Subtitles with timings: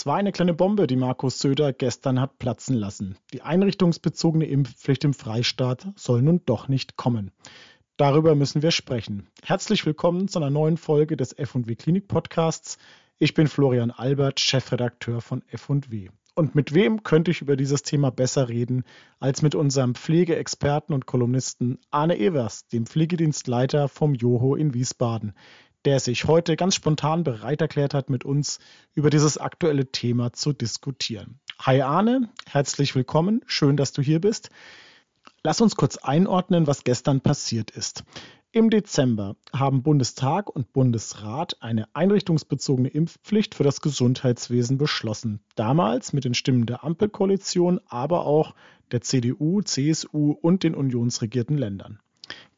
[0.00, 3.18] Das war eine kleine Bombe, die Markus Söder gestern hat platzen lassen.
[3.34, 7.32] Die einrichtungsbezogene Impfpflicht im Freistaat soll nun doch nicht kommen.
[7.98, 9.28] Darüber müssen wir sprechen.
[9.44, 12.78] Herzlich willkommen zu einer neuen Folge des F&W Klinik Podcasts.
[13.18, 16.08] Ich bin Florian Albert, Chefredakteur von F&W.
[16.34, 18.84] Und mit wem könnte ich über dieses Thema besser reden
[19.18, 25.34] als mit unserem Pflegeexperten und Kolumnisten Arne Evers, dem Pflegedienstleiter vom Joho in Wiesbaden,
[25.84, 28.58] der sich heute ganz spontan bereit erklärt hat, mit uns
[28.94, 31.40] über dieses aktuelle Thema zu diskutieren.
[31.58, 34.50] Hi Arne, herzlich willkommen, schön, dass du hier bist.
[35.42, 38.04] Lass uns kurz einordnen, was gestern passiert ist.
[38.52, 45.40] Im Dezember haben Bundestag und Bundesrat eine einrichtungsbezogene Impfpflicht für das Gesundheitswesen beschlossen.
[45.54, 48.54] Damals mit den Stimmen der Ampelkoalition, aber auch
[48.90, 52.00] der CDU, CSU und den unionsregierten Ländern.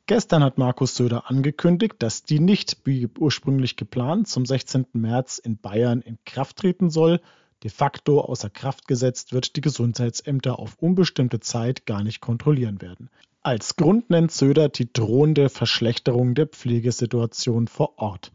[0.07, 4.87] Gestern hat Markus Söder angekündigt, dass die nicht wie ursprünglich geplant zum 16.
[4.95, 7.21] März in Bayern in Kraft treten soll.
[7.63, 13.11] De facto außer Kraft gesetzt wird, die Gesundheitsämter auf unbestimmte Zeit gar nicht kontrollieren werden.
[13.43, 18.33] Als Grund nennt Söder die drohende Verschlechterung der Pflegesituation vor Ort.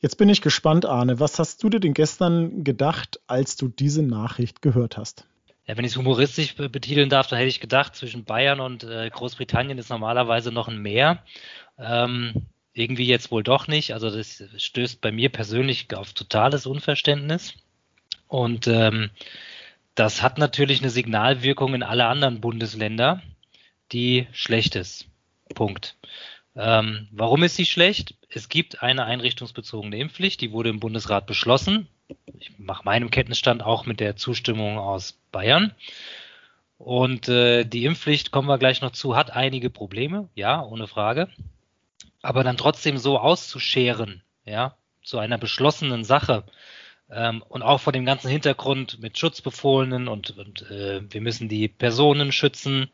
[0.00, 4.02] Jetzt bin ich gespannt, Arne, was hast du dir denn gestern gedacht, als du diese
[4.02, 5.26] Nachricht gehört hast?
[5.66, 9.08] Ja, wenn ich es humoristisch betiteln darf, dann hätte ich gedacht, zwischen Bayern und äh,
[9.10, 11.22] Großbritannien ist normalerweise noch ein Meer.
[11.78, 13.92] Ähm, irgendwie jetzt wohl doch nicht.
[13.94, 17.54] Also das stößt bei mir persönlich auf totales Unverständnis.
[18.28, 19.10] Und ähm,
[19.94, 23.22] das hat natürlich eine Signalwirkung in alle anderen Bundesländer
[23.92, 25.06] die schlecht ist.
[25.54, 25.96] Punkt.
[26.56, 28.14] Ähm, warum ist sie schlecht?
[28.28, 31.88] Es gibt eine einrichtungsbezogene Impfpflicht, die wurde im Bundesrat beschlossen.
[32.38, 35.72] Ich mache meinem Kenntnisstand auch mit der Zustimmung aus Bayern.
[36.78, 41.28] Und äh, die Impfpflicht, kommen wir gleich noch zu, hat einige Probleme, ja, ohne Frage.
[42.22, 46.44] Aber dann trotzdem so auszuscheren, ja, zu einer beschlossenen Sache
[47.10, 51.68] ähm, und auch vor dem ganzen Hintergrund mit Schutzbefohlenen und, und äh, wir müssen die
[51.68, 52.90] Personen schützen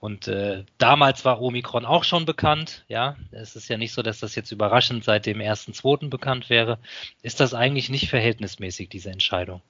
[0.00, 3.16] und äh, damals war Omikron auch schon bekannt, ja.
[3.32, 6.78] Es ist ja nicht so, dass das jetzt überraschend seit dem ersten, zweiten bekannt wäre.
[7.22, 9.60] Ist das eigentlich nicht verhältnismäßig, diese Entscheidung?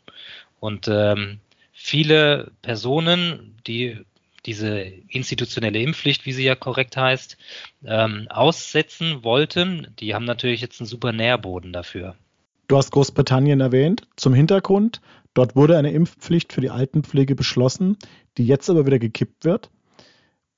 [0.61, 1.41] Und ähm,
[1.73, 3.99] viele Personen, die
[4.47, 7.37] diese institutionelle Impfpflicht, wie sie ja korrekt heißt,
[7.85, 12.15] ähm, aussetzen wollten, die haben natürlich jetzt einen super Nährboden dafür.
[12.69, 14.07] Du hast Großbritannien erwähnt.
[14.17, 15.01] Zum Hintergrund,
[15.35, 17.99] dort wurde eine Impfpflicht für die Altenpflege beschlossen,
[18.39, 19.71] die jetzt aber wieder gekippt wird.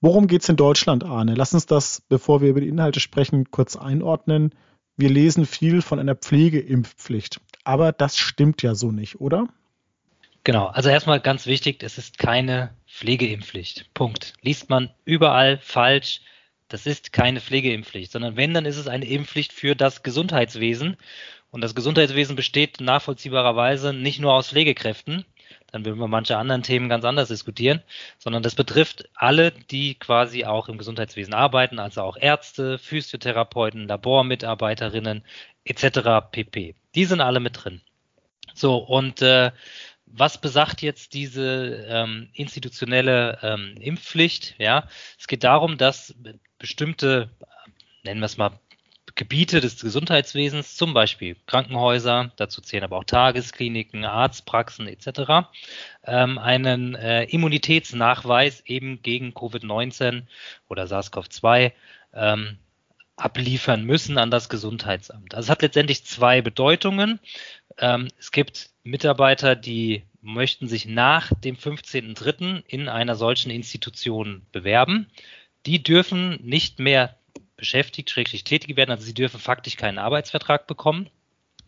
[0.03, 1.35] Worum geht es in Deutschland, Arne?
[1.35, 4.53] Lass uns das, bevor wir über die Inhalte sprechen, kurz einordnen.
[4.97, 9.47] Wir lesen viel von einer Pflegeimpfpflicht, aber das stimmt ja so nicht, oder?
[10.43, 13.95] Genau, also erstmal ganz wichtig, es ist keine Pflegeimpfpflicht.
[13.95, 14.33] Punkt.
[14.43, 16.21] Liest man überall falsch.
[16.67, 20.97] Das ist keine Pflegeimpfpflicht, sondern wenn, dann ist es eine Impfpflicht für das Gesundheitswesen.
[21.53, 25.25] Und das Gesundheitswesen besteht nachvollziehbarerweise nicht nur aus Pflegekräften,
[25.73, 27.83] dann würden wir manche anderen Themen ganz anders diskutieren,
[28.19, 35.25] sondern das betrifft alle, die quasi auch im Gesundheitswesen arbeiten, also auch Ärzte, Physiotherapeuten, Labormitarbeiterinnen
[35.65, 36.29] etc.
[36.31, 36.75] pp.
[36.95, 37.81] Die sind alle mit drin.
[38.55, 39.51] So, und äh,
[40.05, 44.55] was besagt jetzt diese ähm, institutionelle ähm, Impfpflicht?
[44.59, 44.87] Ja,
[45.19, 46.15] es geht darum, dass
[46.59, 47.31] bestimmte,
[48.03, 48.59] nennen wir es mal
[49.15, 55.49] Gebiete des Gesundheitswesens, zum Beispiel Krankenhäuser, dazu zählen aber auch Tageskliniken, Arztpraxen etc.,
[56.05, 60.23] ähm, einen äh, Immunitätsnachweis eben gegen Covid-19
[60.69, 61.73] oder SARS-CoV-2
[62.15, 62.59] ähm,
[63.17, 65.35] abliefern müssen an das Gesundheitsamt.
[65.35, 67.21] Also es hat letztendlich zwei Bedeutungen.
[67.79, 72.63] Ähm, es gibt Mitarbeiter, die möchten sich nach dem 15.03.
[72.67, 75.09] in einer solchen Institution bewerben.
[75.67, 77.17] Die dürfen nicht mehr
[77.63, 78.91] beschäftigt, schräglich tätig werden.
[78.91, 81.09] Also sie dürfen faktisch keinen Arbeitsvertrag bekommen,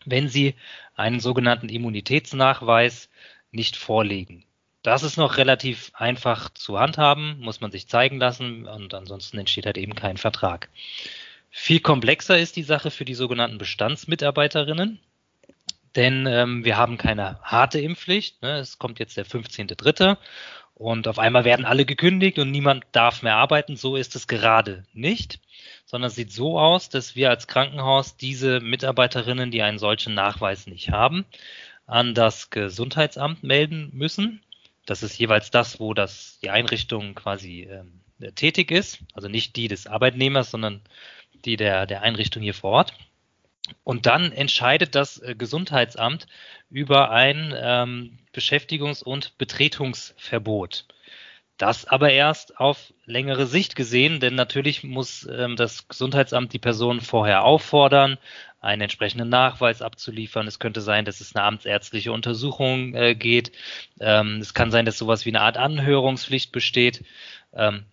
[0.03, 0.55] wenn sie
[0.93, 3.09] einen sogenannten Immunitätsnachweis
[3.51, 4.43] nicht vorlegen.
[4.83, 9.65] Das ist noch relativ einfach zu handhaben, muss man sich zeigen lassen und ansonsten entsteht
[9.65, 10.69] halt eben kein Vertrag.
[11.49, 14.99] Viel komplexer ist die Sache für die sogenannten Bestandsmitarbeiterinnen,
[15.95, 18.41] denn ähm, wir haben keine harte Impfpflicht.
[18.41, 18.59] Ne?
[18.59, 20.17] Es kommt jetzt der 15.3.
[20.75, 23.75] und auf einmal werden alle gekündigt und niemand darf mehr arbeiten.
[23.75, 25.39] So ist es gerade nicht
[25.85, 30.67] sondern es sieht so aus, dass wir als Krankenhaus diese Mitarbeiterinnen, die einen solchen Nachweis
[30.67, 31.25] nicht haben,
[31.85, 34.41] an das Gesundheitsamt melden müssen.
[34.85, 38.01] Das ist jeweils das, wo das die Einrichtung quasi ähm,
[38.35, 40.81] tätig ist, also nicht die des Arbeitnehmers, sondern
[41.45, 42.93] die der, der Einrichtung hier vor Ort.
[43.83, 46.27] Und dann entscheidet das äh, Gesundheitsamt
[46.69, 50.85] über ein ähm, Beschäftigungs- und Betretungsverbot.
[51.57, 56.99] Das aber erst auf längere Sicht gesehen, denn natürlich muss ähm, das Gesundheitsamt die Person
[56.99, 58.17] vorher auffordern,
[58.59, 60.47] einen entsprechenden Nachweis abzuliefern.
[60.47, 63.53] Es könnte sein, dass es eine amtsärztliche Untersuchung äh, geht.
[64.01, 67.05] Ähm, es kann sein, dass sowas wie eine Art Anhörungspflicht besteht.
[67.53, 67.85] Ähm,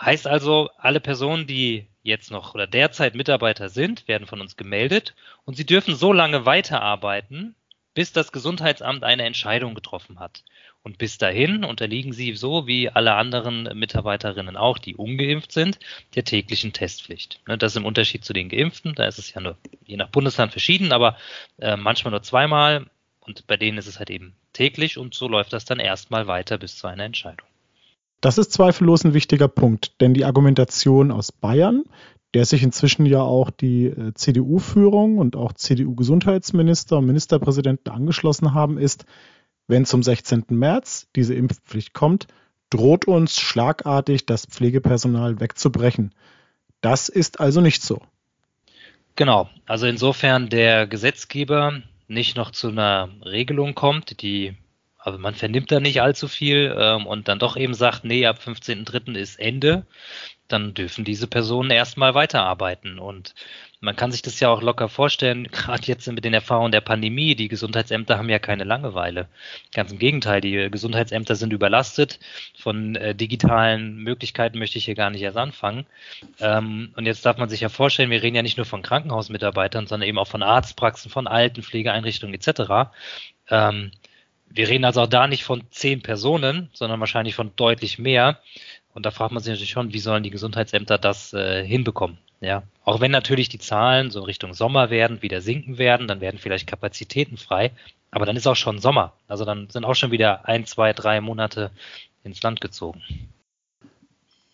[0.00, 5.14] heißt also, alle Personen, die jetzt noch oder derzeit Mitarbeiter sind, werden von uns gemeldet
[5.44, 7.54] und sie dürfen so lange weiterarbeiten,
[7.94, 10.44] bis das Gesundheitsamt eine Entscheidung getroffen hat.
[10.82, 15.78] Und bis dahin unterliegen sie so wie alle anderen Mitarbeiterinnen auch, die ungeimpft sind,
[16.14, 17.40] der täglichen Testpflicht.
[17.46, 18.94] Ne, das ist im Unterschied zu den Geimpften.
[18.94, 21.16] Da ist es ja nur je nach Bundesland verschieden, aber
[21.58, 22.86] äh, manchmal nur zweimal.
[23.20, 26.56] Und bei denen ist es halt eben täglich und so läuft das dann erstmal weiter
[26.56, 27.46] bis zu einer Entscheidung.
[28.20, 31.84] Das ist zweifellos ein wichtiger Punkt, denn die Argumentation aus Bayern,
[32.34, 38.76] der sich inzwischen ja auch die äh, CDU-Führung und auch CDU-Gesundheitsminister und Ministerpräsidenten angeschlossen haben,
[38.76, 39.04] ist,
[39.66, 40.46] wenn zum 16.
[40.50, 42.26] März diese Impfpflicht kommt,
[42.70, 46.14] droht uns schlagartig das Pflegepersonal wegzubrechen.
[46.80, 48.02] Das ist also nicht so.
[49.16, 54.56] Genau, also insofern der Gesetzgeber nicht noch zu einer Regelung kommt, die
[54.98, 58.40] aber man vernimmt da nicht allzu viel ähm, und dann doch eben sagt, nee, ab
[58.44, 59.14] 15.3.
[59.14, 59.86] ist Ende,
[60.48, 62.98] dann dürfen diese Personen erstmal weiterarbeiten.
[62.98, 63.34] Und
[63.80, 67.36] man kann sich das ja auch locker vorstellen, gerade jetzt mit den Erfahrungen der Pandemie,
[67.36, 69.28] die Gesundheitsämter haben ja keine Langeweile.
[69.72, 72.18] Ganz im Gegenteil, die Gesundheitsämter sind überlastet.
[72.58, 75.86] Von äh, digitalen Möglichkeiten möchte ich hier gar nicht erst anfangen.
[76.40, 79.86] Ähm, und jetzt darf man sich ja vorstellen, wir reden ja nicht nur von Krankenhausmitarbeitern,
[79.86, 82.90] sondern eben auch von Arztpraxen, von Altenpflegeeinrichtungen etc.
[83.50, 83.92] Ähm,
[84.50, 88.38] wir reden also auch da nicht von zehn Personen, sondern wahrscheinlich von deutlich mehr.
[88.94, 92.18] Und da fragt man sich natürlich schon, wie sollen die Gesundheitsämter das äh, hinbekommen?
[92.40, 96.38] Ja, auch wenn natürlich die Zahlen so Richtung Sommer werden, wieder sinken werden, dann werden
[96.38, 97.72] vielleicht Kapazitäten frei.
[98.10, 99.12] Aber dann ist auch schon Sommer.
[99.26, 101.70] Also dann sind auch schon wieder ein, zwei, drei Monate
[102.22, 103.02] ins Land gezogen.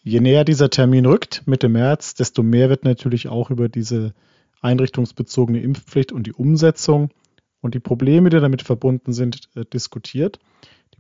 [0.03, 4.13] Je näher dieser Termin rückt, Mitte März, desto mehr wird natürlich auch über diese
[4.61, 7.11] einrichtungsbezogene Impfpflicht und die Umsetzung
[7.65, 10.39] und die Probleme, die damit verbunden sind, äh, diskutiert.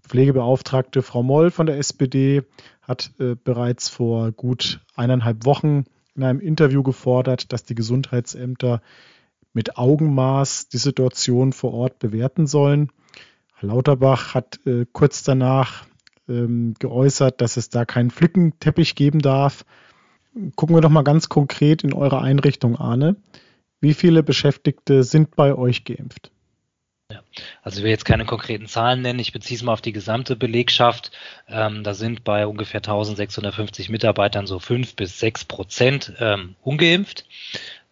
[0.00, 2.42] Pflegebeauftragte Frau Moll von der SPD
[2.80, 5.84] hat äh, bereits vor gut eineinhalb Wochen
[6.14, 8.80] in einem Interview gefordert, dass die Gesundheitsämter
[9.52, 12.90] mit Augenmaß die Situation vor Ort bewerten sollen.
[13.56, 15.84] Herr Lauterbach hat äh, kurz danach
[16.28, 19.66] ähm, geäußert, dass es da keinen Flickenteppich geben darf.
[20.56, 23.16] Gucken wir doch mal ganz konkret in eure Einrichtung, Arne.
[23.80, 26.33] Wie viele Beschäftigte sind bei euch geimpft?
[27.14, 27.22] Ja.
[27.62, 30.34] Also ich will jetzt keine konkreten Zahlen nennen, ich beziehe es mal auf die gesamte
[30.34, 31.12] Belegschaft.
[31.48, 37.24] Ähm, da sind bei ungefähr 1650 Mitarbeitern so fünf bis sechs Prozent ähm, ungeimpft.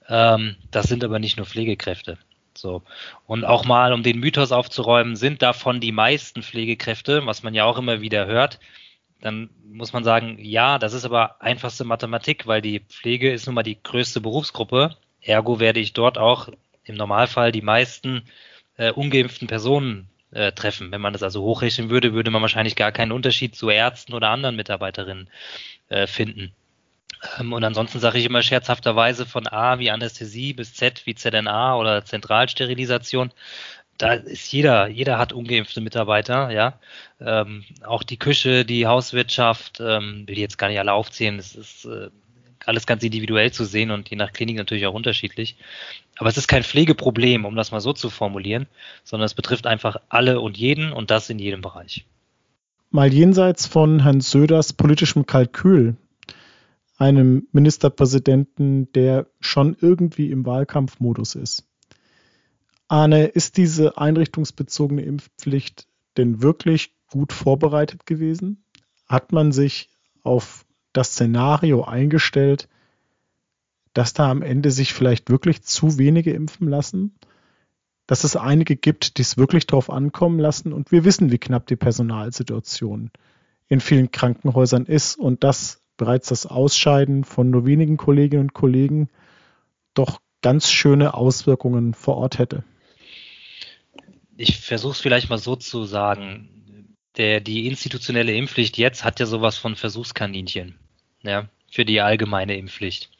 [0.08, 2.18] Ähm, das sind aber nicht nur Pflegekräfte.
[2.54, 2.82] So.
[3.28, 7.64] Und auch mal, um den Mythos aufzuräumen, sind davon die meisten Pflegekräfte, was man ja
[7.64, 8.58] auch immer wieder hört,
[9.20, 13.54] dann muss man sagen, ja, das ist aber einfachste Mathematik, weil die Pflege ist nun
[13.54, 14.96] mal die größte Berufsgruppe.
[15.20, 16.48] Ergo werde ich dort auch
[16.82, 18.22] im Normalfall die meisten
[18.76, 20.90] äh, ungeimpften Personen äh, treffen.
[20.92, 24.30] Wenn man das also hochrechnen würde, würde man wahrscheinlich gar keinen Unterschied zu Ärzten oder
[24.30, 25.28] anderen Mitarbeiterinnen
[25.88, 26.52] äh, finden.
[27.38, 31.76] Ähm, und ansonsten sage ich immer scherzhafterweise von A wie Anästhesie bis Z wie ZNA
[31.76, 33.32] oder Zentralsterilisation.
[33.98, 36.78] Da ist jeder, jeder hat ungeimpfte Mitarbeiter, ja.
[37.20, 41.36] Ähm, auch die Küche, die Hauswirtschaft, ähm, will ich jetzt gar nicht alle aufzählen.
[41.36, 42.10] Das ist äh,
[42.68, 45.56] alles ganz individuell zu sehen und je nach Klinik natürlich auch unterschiedlich.
[46.16, 48.66] Aber es ist kein Pflegeproblem, um das mal so zu formulieren,
[49.04, 52.06] sondern es betrifft einfach alle und jeden und das in jedem Bereich.
[52.90, 55.96] Mal jenseits von Herrn Söders politischem Kalkül,
[56.98, 61.66] einem Ministerpräsidenten, der schon irgendwie im Wahlkampfmodus ist.
[62.88, 65.86] Arne, ist diese einrichtungsbezogene Impfpflicht
[66.18, 68.64] denn wirklich gut vorbereitet gewesen?
[69.06, 69.88] Hat man sich
[70.22, 72.68] auf das Szenario eingestellt,
[73.94, 77.14] dass da am Ende sich vielleicht wirklich zu wenige impfen lassen,
[78.06, 81.66] dass es einige gibt, die es wirklich drauf ankommen lassen und wir wissen, wie knapp
[81.66, 83.10] die Personalsituation
[83.68, 89.08] in vielen Krankenhäusern ist und dass bereits das Ausscheiden von nur wenigen Kolleginnen und Kollegen
[89.94, 92.64] doch ganz schöne Auswirkungen vor Ort hätte.
[94.36, 96.61] Ich versuche es vielleicht mal so zu sagen.
[97.16, 100.78] Der, die institutionelle Impfpflicht jetzt hat ja sowas von Versuchskaninchen
[101.22, 103.10] ja, für die allgemeine Impfpflicht.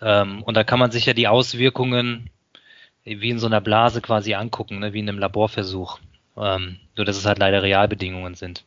[0.00, 2.30] Ähm, und da kann man sich ja die Auswirkungen
[3.04, 5.98] wie in so einer Blase quasi angucken, ne, wie in einem Laborversuch.
[6.36, 8.64] Ähm, nur dass es halt leider Realbedingungen sind.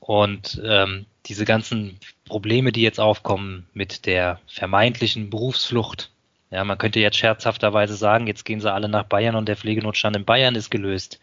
[0.00, 6.10] Und ähm, diese ganzen Probleme, die jetzt aufkommen mit der vermeintlichen Berufsflucht,
[6.50, 10.14] ja, man könnte jetzt scherzhafterweise sagen, jetzt gehen sie alle nach Bayern und der Pflegenotstand
[10.16, 11.20] in Bayern ist gelöst.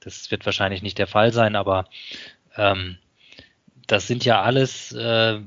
[0.00, 1.86] Das wird wahrscheinlich nicht der Fall sein, aber
[2.56, 2.98] ähm,
[3.86, 5.40] das sind ja alles, äh,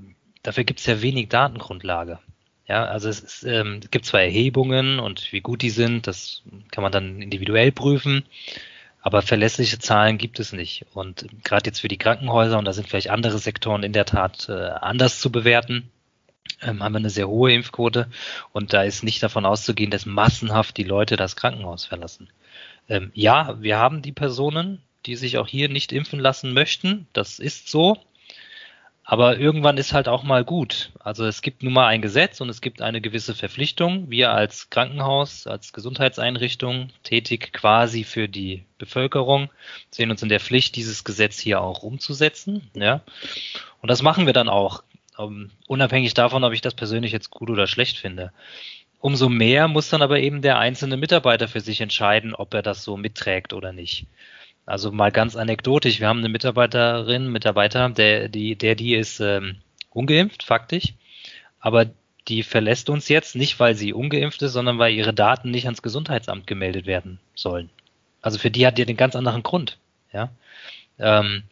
[0.43, 2.19] dafür gibt es ja wenig Datengrundlage.
[2.67, 6.43] Ja, also es, ist, ähm, es gibt zwar Erhebungen und wie gut die sind, das
[6.71, 8.23] kann man dann individuell prüfen,
[9.01, 10.85] aber verlässliche Zahlen gibt es nicht.
[10.93, 14.47] Und gerade jetzt für die Krankenhäuser, und da sind vielleicht andere Sektoren in der Tat
[14.47, 15.89] äh, anders zu bewerten,
[16.65, 18.07] ähm, haben wir eine sehr hohe Impfquote
[18.51, 22.29] und da ist nicht davon auszugehen, dass massenhaft die Leute das Krankenhaus verlassen.
[22.89, 27.07] Ähm, ja, wir haben die Personen, die sich auch hier nicht impfen lassen möchten.
[27.13, 27.97] Das ist so.
[29.05, 30.91] Aber irgendwann ist halt auch mal gut.
[30.99, 34.09] Also es gibt nun mal ein Gesetz und es gibt eine gewisse Verpflichtung.
[34.09, 39.49] Wir als Krankenhaus, als Gesundheitseinrichtung, tätig quasi für die Bevölkerung,
[39.91, 42.69] sehen uns in der Pflicht, dieses Gesetz hier auch umzusetzen.
[42.75, 43.01] Ja.
[43.81, 44.83] Und das machen wir dann auch,
[45.17, 48.31] um, ähm, unabhängig davon, ob ich das persönlich jetzt gut oder schlecht finde.
[48.99, 52.83] Umso mehr muss dann aber eben der einzelne Mitarbeiter für sich entscheiden, ob er das
[52.83, 54.07] so mitträgt oder nicht.
[54.65, 59.57] Also mal ganz anekdotisch, wir haben eine Mitarbeiterin, Mitarbeiter, der die, der die ist ähm,
[59.89, 60.93] ungeimpft, faktisch,
[61.59, 61.87] aber
[62.29, 65.81] die verlässt uns jetzt nicht, weil sie ungeimpft ist, sondern weil ihre Daten nicht ans
[65.81, 67.69] Gesundheitsamt gemeldet werden sollen.
[68.21, 69.77] Also für die hat die den ganz anderen Grund.
[70.13, 70.29] Ja.
[70.97, 71.43] Ähm,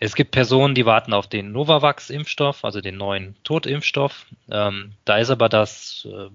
[0.00, 4.26] es gibt Personen, die warten auf den Novavax-Impfstoff, also den neuen Totimpfstoff.
[4.50, 6.30] Ähm, da ist aber das, äh,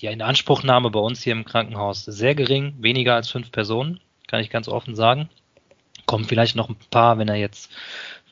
[0.00, 4.50] die Inanspruchnahme bei uns hier im Krankenhaus sehr gering, weniger als fünf Personen, kann ich
[4.50, 5.28] ganz offen sagen
[6.10, 7.70] kommen vielleicht noch ein paar, wenn er jetzt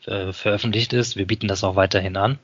[0.07, 1.17] äh, veröffentlicht ist.
[1.17, 2.41] Wir bieten das auch weiterhin an.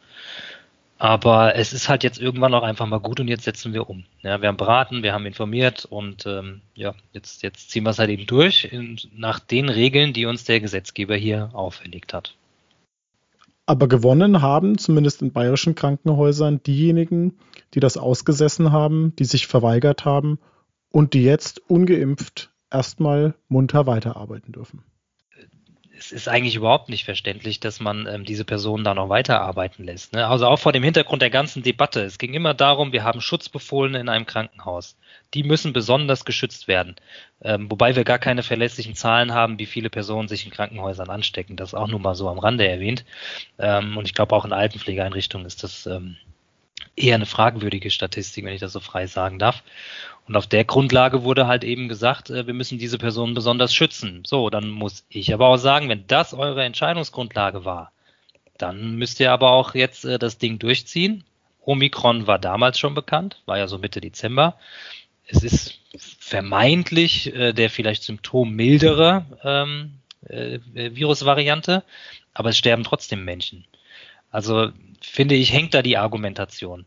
[1.04, 4.04] Aber es ist halt jetzt irgendwann auch einfach mal gut und jetzt setzen wir um.
[4.22, 7.98] Ja, wir haben beraten, wir haben informiert und ähm, ja, jetzt, jetzt ziehen wir es
[7.98, 12.34] halt eben durch in, nach den Regeln, die uns der Gesetzgeber hier auferlegt hat.
[13.66, 17.34] Aber gewonnen haben, zumindest in bayerischen Krankenhäusern, diejenigen,
[17.74, 20.38] die das ausgesessen haben, die sich verweigert haben
[20.88, 24.82] und die jetzt ungeimpft erstmal munter weiterarbeiten dürfen
[25.96, 30.12] es ist eigentlich überhaupt nicht verständlich, dass man ähm, diese Personen da noch weiterarbeiten lässt.
[30.12, 30.26] Ne?
[30.26, 32.02] Also auch vor dem Hintergrund der ganzen Debatte.
[32.02, 34.96] Es ging immer darum, wir haben Schutzbefohlene in einem Krankenhaus.
[35.34, 36.96] Die müssen besonders geschützt werden.
[37.42, 41.56] Ähm, wobei wir gar keine verlässlichen Zahlen haben, wie viele Personen sich in Krankenhäusern anstecken.
[41.56, 43.04] Das auch nur mal so am Rande erwähnt.
[43.58, 46.16] Ähm, und ich glaube auch in Altenpflegeeinrichtungen ist das ähm,
[46.96, 49.62] eher eine fragwürdige Statistik, wenn ich das so frei sagen darf.
[50.26, 54.22] Und auf der Grundlage wurde halt eben gesagt, äh, wir müssen diese Personen besonders schützen.
[54.26, 57.92] So, dann muss ich aber auch sagen, wenn das eure Entscheidungsgrundlage war,
[58.56, 61.24] dann müsst ihr aber auch jetzt äh, das Ding durchziehen.
[61.64, 64.56] Omikron war damals schon bekannt, war ja so Mitte Dezember.
[65.26, 69.94] Es ist vermeintlich äh, der vielleicht symptommildere ähm,
[70.28, 71.82] äh, Virusvariante,
[72.34, 73.64] aber es sterben trotzdem Menschen.
[74.34, 76.86] Also finde ich, hängt da die Argumentation.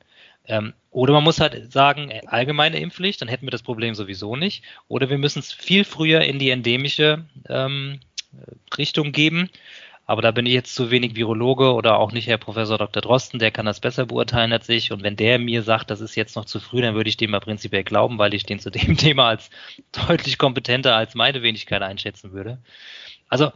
[0.50, 4.36] Ähm, oder man muss halt sagen, äh, allgemeine Impfpflicht, dann hätten wir das Problem sowieso
[4.36, 4.66] nicht.
[4.90, 8.02] Oder wir müssen es viel früher in die endemische ähm,
[8.78, 9.50] Richtung geben.
[10.06, 13.02] Aber da bin ich jetzt zu wenig Virologe oder auch nicht Herr Professor Dr.
[13.02, 14.92] Drosten, der kann das besser beurteilen als ich.
[14.92, 17.32] Und wenn der mir sagt, das ist jetzt noch zu früh, dann würde ich dem
[17.32, 19.50] mal prinzipiell glauben, weil ich den zu dem Thema als
[19.94, 22.58] deutlich kompetenter als meine Wenigkeit einschätzen würde.
[23.30, 23.54] Also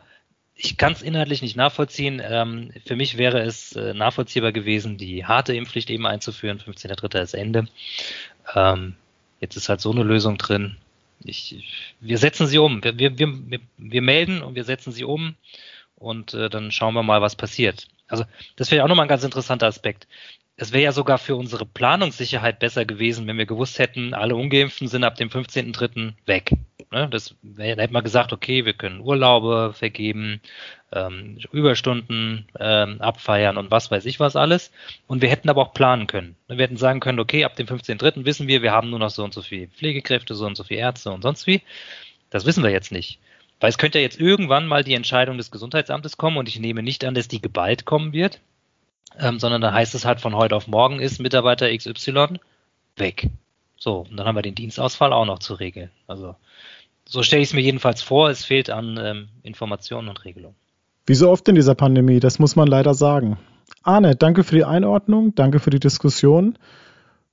[0.64, 2.22] ich kann es inhaltlich nicht nachvollziehen.
[2.24, 6.60] Ähm, für mich wäre es äh, nachvollziehbar gewesen, die harte Impfpflicht eben einzuführen.
[6.60, 7.22] 15.3.
[7.22, 7.68] ist Ende.
[8.54, 8.96] Ähm,
[9.40, 10.78] jetzt ist halt so eine Lösung drin.
[11.24, 12.84] Ich, wir setzen sie um.
[12.84, 15.36] Wir, wir, wir, wir melden und wir setzen sie um
[15.96, 17.88] und äh, dann schauen wir mal, was passiert.
[18.08, 18.26] Also
[18.56, 20.08] das wäre auch nochmal ein ganz interessanter Aspekt.
[20.62, 24.88] Es wäre ja sogar für unsere Planungssicherheit besser gewesen, wenn wir gewusst hätten, alle Ungeimpften
[24.88, 26.14] sind ab dem 15.3.
[26.28, 26.52] weg.
[26.92, 27.08] Ne?
[27.10, 30.40] Das wär, da hätte man gesagt, okay, wir können Urlaube vergeben,
[30.92, 34.72] ähm, Überstunden ähm, abfeiern und was weiß ich was alles.
[35.08, 36.36] Und wir hätten aber auch planen können.
[36.48, 38.24] Wir hätten sagen können, okay, ab dem 15.3.
[38.26, 40.82] wissen wir, wir haben nur noch so und so viele Pflegekräfte, so und so viele
[40.82, 41.64] Ärzte und sonst wie.
[42.30, 43.18] Das wissen wir jetzt nicht.
[43.60, 46.84] Weil es könnte ja jetzt irgendwann mal die Entscheidung des Gesundheitsamtes kommen und ich nehme
[46.84, 48.40] nicht an, dass die geballt kommen wird,
[49.20, 52.40] ähm, sondern da heißt es halt von heute auf morgen ist Mitarbeiter XY
[52.96, 53.30] weg.
[53.78, 55.92] So, und dann haben wir den Dienstausfall auch noch zu regeln.
[56.08, 56.36] Also
[57.06, 60.56] so stelle ich es mir jedenfalls vor, es fehlt an ähm, Informationen und Regelungen.
[61.06, 63.38] Wie so oft in dieser Pandemie, das muss man leider sagen.
[63.84, 66.58] Arne, danke für die Einordnung, danke für die Diskussion.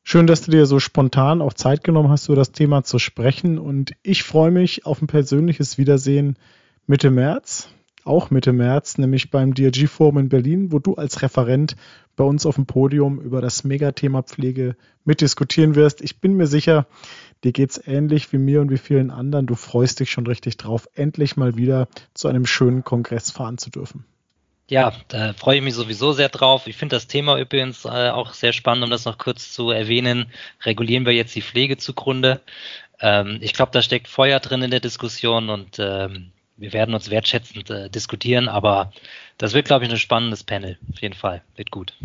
[0.03, 3.59] Schön, dass du dir so spontan auch Zeit genommen hast, über das Thema zu sprechen.
[3.59, 6.39] Und ich freue mich auf ein persönliches Wiedersehen
[6.87, 7.69] Mitte März,
[8.09, 11.77] auch Mitte März, nämlich beim DRG Forum in Berlin, wo du als Referent
[12.17, 16.01] bei uns auf dem Podium über das Megathema Pflege mitdiskutieren wirst.
[16.01, 16.87] Ich bin mir sicher,
[17.45, 19.47] Dir geht es ähnlich wie mir und wie vielen anderen.
[19.47, 23.71] Du freust dich schon richtig drauf, endlich mal wieder zu einem schönen Kongress fahren zu
[23.71, 24.05] dürfen.
[24.69, 26.67] Ja, da freue ich mich sowieso sehr drauf.
[26.67, 30.27] Ich finde das Thema übrigens äh, auch sehr spannend, um das noch kurz zu erwähnen.
[30.63, 32.43] Regulieren wir jetzt die Pflege zugrunde?
[33.01, 37.11] Ähm, ich glaube, da steckt Feuer drin in der Diskussion und ähm, wir werden uns
[37.11, 38.93] wertschätzend äh, diskutieren, aber
[39.39, 40.77] das wird, glaube ich, ein spannendes Panel.
[40.93, 41.43] Auf jeden Fall.
[41.57, 41.97] Wird gut.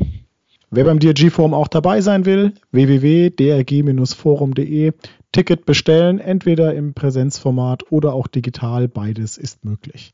[0.69, 4.93] Wer beim DRG-Forum auch dabei sein will, www.drg-forum.de,
[5.31, 10.13] Ticket bestellen, entweder im Präsenzformat oder auch digital, beides ist möglich.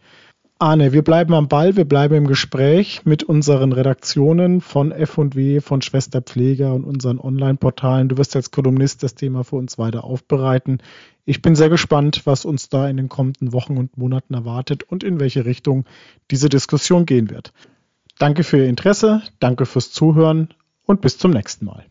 [0.62, 5.82] Arne, wir bleiben am Ball, wir bleiben im Gespräch mit unseren Redaktionen von F&W, von
[5.82, 8.10] Schwester Pfleger und unseren Online-Portalen.
[8.10, 10.80] Du wirst als Kolumnist das Thema für uns weiter aufbereiten.
[11.24, 15.06] Ich bin sehr gespannt, was uns da in den kommenden Wochen und Monaten erwartet und
[15.06, 15.86] in welche Richtung
[16.30, 17.54] diese Diskussion gehen wird.
[18.18, 20.50] Danke für Ihr Interesse, danke fürs Zuhören
[20.86, 21.86] und bis zum nächsten Mal.